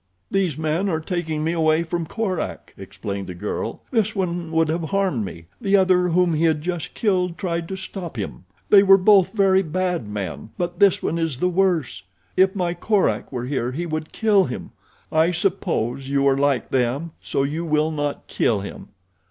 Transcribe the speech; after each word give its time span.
"These 0.31 0.57
men 0.57 0.89
are 0.89 0.99
taking 0.99 1.43
me 1.43 1.51
away 1.51 1.83
from 1.83 2.07
Korak," 2.07 2.73
explained 2.75 3.27
the 3.27 3.35
girl. 3.35 3.83
"This 3.91 4.15
one 4.15 4.49
would 4.51 4.67
have 4.67 4.85
harmed 4.85 5.23
me. 5.23 5.45
The 5.61 5.77
other, 5.77 6.07
whom 6.07 6.33
he 6.33 6.45
had 6.45 6.63
just 6.63 6.95
killed, 6.95 7.37
tried 7.37 7.67
to 7.67 7.75
stop 7.77 8.17
him. 8.17 8.45
They 8.71 8.81
were 8.81 8.97
both 8.97 9.31
very 9.33 9.61
bad 9.61 10.07
men; 10.07 10.49
but 10.57 10.79
this 10.79 11.03
one 11.03 11.19
is 11.19 11.37
the 11.37 11.49
worse. 11.49 12.01
If 12.35 12.55
my 12.55 12.73
Korak 12.73 13.31
were 13.31 13.45
here 13.45 13.73
he 13.73 13.85
would 13.85 14.11
kill 14.11 14.45
him. 14.45 14.71
I 15.11 15.29
suppose 15.29 16.09
you 16.09 16.25
are 16.27 16.35
like 16.35 16.71
them, 16.71 17.11
so 17.21 17.43
you 17.43 17.63
will 17.63 17.91
not 17.91 18.25
kill 18.25 18.61
him." 18.61 18.87